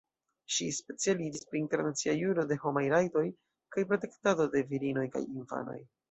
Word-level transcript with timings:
Ŝi 0.53 0.67
specialiĝis 0.75 1.43
pri 1.49 1.59
Internacia 1.63 2.15
juro 2.21 2.45
de 2.51 2.57
homaj 2.63 2.83
rajtoj 2.93 3.25
kaj 3.75 3.83
protektado 3.91 4.47
de 4.55 4.63
virinoj 4.71 5.05
kaj 5.17 5.23
infanoj. 5.35 5.77